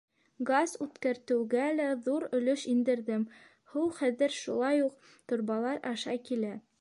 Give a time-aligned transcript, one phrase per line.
[0.49, 3.27] Газ үткәртеүгә лә ҙур өлөш индерҙем,
[3.75, 6.57] һыу хәҙер шулай уҡ торбалар аша килә.